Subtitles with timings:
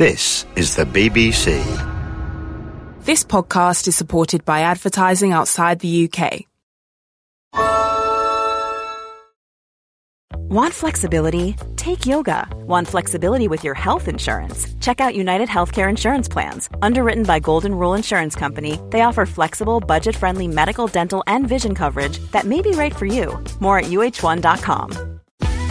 [0.00, 1.60] This is the BBC.
[3.04, 6.46] This podcast is supported by advertising outside the UK.
[10.48, 11.54] Want flexibility?
[11.76, 12.48] Take yoga.
[12.66, 14.66] Want flexibility with your health insurance?
[14.80, 16.70] Check out United Healthcare Insurance Plans.
[16.80, 21.74] Underwritten by Golden Rule Insurance Company, they offer flexible, budget friendly medical, dental, and vision
[21.74, 23.38] coverage that may be right for you.
[23.60, 25.09] More at uhone.com.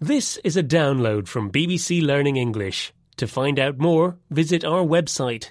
[0.00, 2.92] This is a download from BBC Learning English.
[3.16, 5.50] To find out more, visit our website.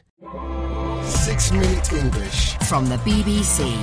[1.03, 2.53] Six Minute English.
[2.69, 3.73] from the BBC.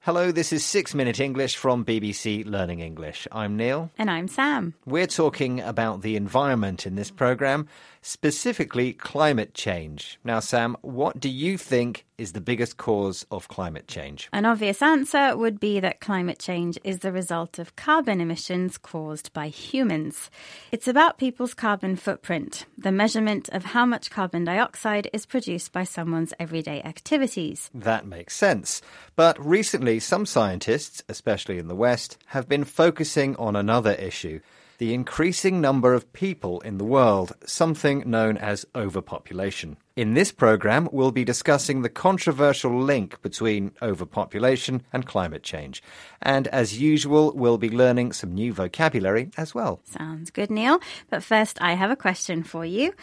[0.00, 3.28] Hello, this is Six Minute English from BBC Learning English.
[3.30, 3.90] I'm Neil.
[3.98, 4.74] And I'm Sam.
[4.84, 7.68] We're talking about the environment in this programme,
[8.02, 10.18] specifically climate change.
[10.24, 14.28] Now, Sam, what do you think is the biggest cause of climate change?
[14.32, 19.32] An obvious answer would be that climate change is the result of carbon emissions caused
[19.32, 20.30] by humans.
[20.72, 25.84] It's about people's carbon footprint, the measurement of how much carbon dioxide is produced by
[25.84, 27.70] someone's everyday activities.
[27.72, 28.82] That makes sense.
[29.14, 34.40] But recently, some scientists, especially in the West, have been focusing on another issue
[34.82, 39.76] the increasing number of people in the world, something known as overpopulation.
[39.94, 45.82] In this programme, we'll be discussing the controversial link between overpopulation and climate change.
[46.22, 49.80] And as usual, we'll be learning some new vocabulary as well.
[49.84, 50.80] Sounds good, Neil.
[51.10, 52.94] But first, I have a question for you.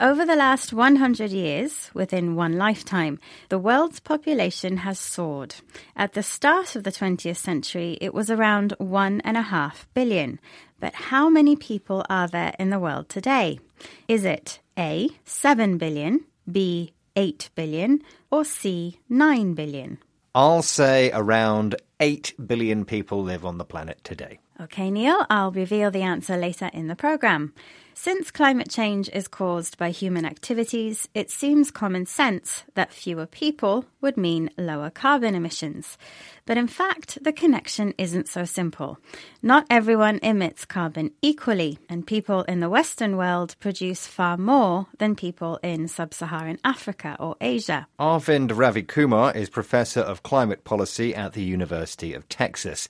[0.00, 5.56] Over the last 100 years, within one lifetime, the world's population has soared.
[5.96, 10.40] At the start of the 20th century, it was around one and a half billion.
[10.80, 13.60] But how many people are there in the world today?
[14.06, 18.00] Is it A, 7 billion, B, 8 billion,
[18.30, 19.98] or C, 9 billion?
[20.34, 24.38] I'll say around 8 billion people live on the planet today.
[24.60, 27.54] Okay, Neil, I'll reveal the answer later in the programme.
[28.00, 33.86] Since climate change is caused by human activities, it seems common sense that fewer people
[34.00, 35.98] would mean lower carbon emissions.
[36.46, 38.98] But in fact, the connection isn't so simple.
[39.42, 45.16] Not everyone emits carbon equally, and people in the Western world produce far more than
[45.16, 47.88] people in sub Saharan Africa or Asia.
[47.98, 52.88] Arvind Ravikumar is Professor of Climate Policy at the University of Texas.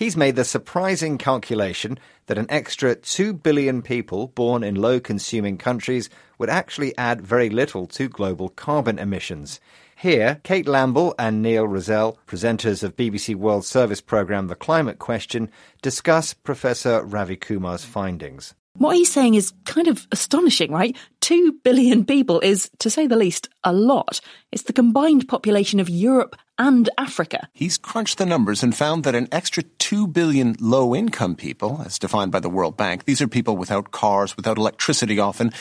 [0.00, 5.58] He's made the surprising calculation that an extra 2 billion people born in low consuming
[5.58, 9.60] countries would actually add very little to global carbon emissions.
[9.94, 15.50] Here, Kate Lamble and Neal Razzell, presenters of BBC World Service programme The Climate Question,
[15.82, 18.54] discuss Professor Ravikumar's findings.
[18.74, 20.96] What he's saying is kind of astonishing, right?
[21.20, 24.20] Two billion people is, to say the least, a lot.
[24.52, 27.48] It's the combined population of Europe and Africa.
[27.52, 31.98] He's crunched the numbers and found that an extra 2 billion low income people, as
[31.98, 35.52] defined by the World Bank, these are people without cars, without electricity often,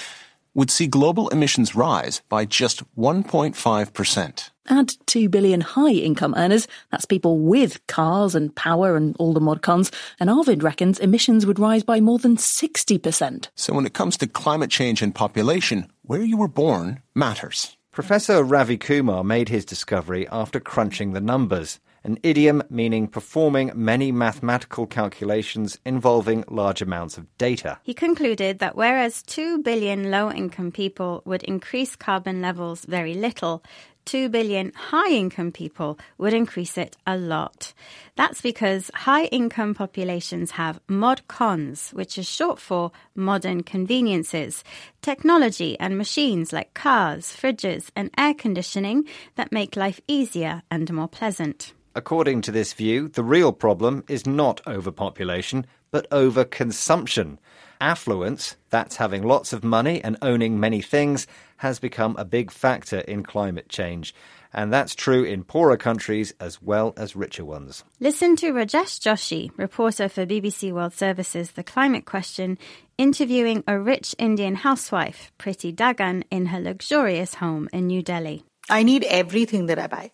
[0.60, 4.50] would see global emissions rise by just 1.5%.
[4.68, 9.40] Add 2 billion high income earners, that's people with cars and power and all the
[9.40, 13.48] mod cons, and Arvind reckons emissions would rise by more than 60%.
[13.56, 17.78] So when it comes to climate change and population, where you were born matters.
[17.92, 24.88] Professor Ravikumar made his discovery after crunching the numbers, an idiom meaning performing many mathematical
[24.88, 27.78] calculations involving large amounts of data.
[27.84, 33.64] He concluded that whereas 2 billion low income people would increase carbon levels very little,
[34.06, 37.74] 2 billion high income people would increase it a lot.
[38.16, 44.64] That's because high income populations have mod cons, which is short for modern conveniences,
[45.04, 49.06] technology and machines like cars, fridges, and air conditioning
[49.36, 51.74] that make life easier and more pleasant.
[51.96, 57.38] According to this view, the real problem is not overpopulation, but overconsumption.
[57.82, 61.26] Affluence, that's having lots of money and owning many things,
[61.58, 64.14] has become a big factor in climate change.
[64.54, 67.84] And that's true in poorer countries as well as richer ones.
[68.00, 72.58] Listen to Rajesh Joshi, reporter for BBC World Service's The Climate Question,
[72.98, 78.44] interviewing a rich Indian housewife, Priti Dagan, in her luxurious home in New Delhi.
[78.70, 80.12] I need everything that I buy.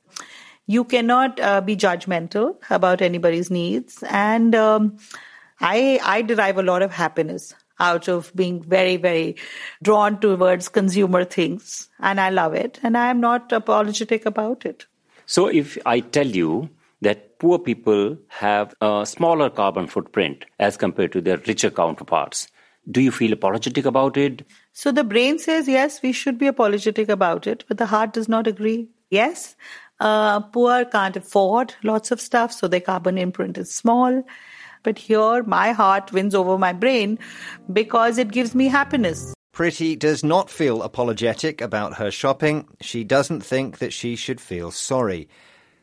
[0.68, 4.04] You cannot uh, be judgmental about anybody's needs.
[4.10, 4.98] And um,
[5.60, 9.36] I, I derive a lot of happiness out of being very, very
[9.84, 11.90] drawn towards consumer things.
[12.00, 12.80] And I love it.
[12.84, 14.86] And I am not apologetic about it.
[15.26, 16.70] So if I tell you
[17.02, 22.48] that poor people have a smaller carbon footprint as compared to their richer counterparts,
[22.90, 24.46] do you feel apologetic about it?
[24.72, 28.30] So the brain says, yes, we should be apologetic about it, but the heart does
[28.30, 28.90] not agree.
[29.10, 29.56] Yes,
[30.00, 34.24] uh, poor can't afford lots of stuff, so their carbon imprint is small.
[34.84, 37.18] But here, my heart wins over my brain
[37.72, 39.34] because it gives me happiness.
[39.54, 42.68] Priti does not feel apologetic about her shopping.
[42.82, 45.30] She doesn't think that she should feel sorry.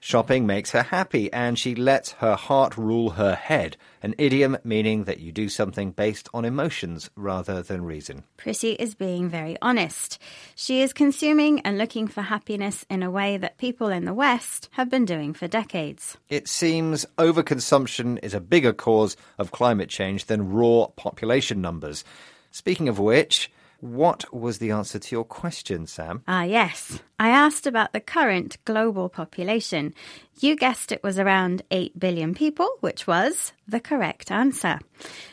[0.05, 5.05] Shopping makes her happy and she lets her heart rule her head, an idiom meaning
[5.05, 8.25] that you do something based on emotions rather than reason.
[8.37, 10.19] Priti is being very honest.
[10.57, 14.69] She is consuming and looking for happiness in a way that people in the West
[14.73, 16.17] have been doing for decades.
[16.29, 22.03] It seems overconsumption is a bigger cause of climate change than raw population numbers.
[22.51, 23.53] Speaking of which,
[23.83, 26.23] what was the answer to your question, Sam?
[26.29, 27.01] Ah, yes.
[27.19, 29.93] I asked about the current global population.
[30.39, 34.79] You guessed it was around 8 billion people, which was the correct answer.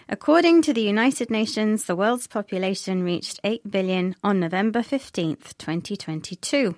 [0.10, 6.74] According to the United Nations, the world's population reached 8 billion on November 15th, 2022.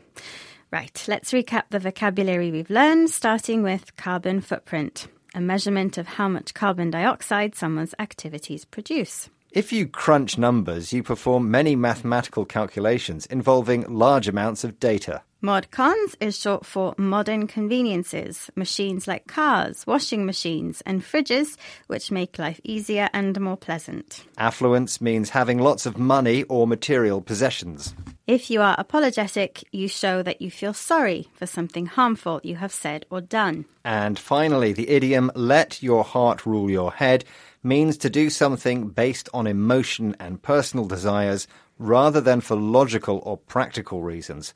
[0.71, 6.27] Right, let's recap the vocabulary we've learned, starting with carbon footprint, a measurement of how
[6.27, 9.29] much carbon dioxide someone's activities produce.
[9.51, 15.23] If you crunch numbers, you perform many mathematical calculations involving large amounts of data.
[15.43, 21.57] Modcons is short for modern conveniences, machines like cars, washing machines, and fridges,
[21.87, 24.23] which make life easier and more pleasant.
[24.37, 27.93] Affluence means having lots of money or material possessions.
[28.27, 32.71] If you are apologetic, you show that you feel sorry for something harmful you have
[32.71, 33.65] said or done.
[33.83, 37.25] And finally, the idiom, let your heart rule your head,
[37.63, 41.47] means to do something based on emotion and personal desires
[41.77, 44.53] rather than for logical or practical reasons.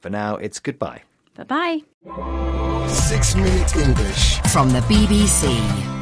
[0.00, 1.02] For now, it's goodbye.
[1.36, 2.88] Bye bye.
[2.88, 5.93] Six Minute English from the BBC.